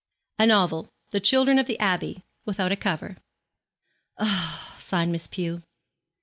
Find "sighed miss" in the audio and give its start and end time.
4.79-5.27